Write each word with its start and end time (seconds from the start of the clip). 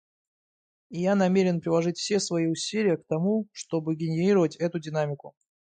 И 0.89 0.99
я 0.99 1.13
намерен 1.13 1.61
приложить 1.61 1.99
все 1.99 2.19
свои 2.19 2.47
усилия 2.47 2.97
к 2.97 3.05
тому, 3.05 3.45
чтобы 3.51 3.93
генерировать 3.95 4.55
эту 4.55 4.79
динамику. 4.79 5.35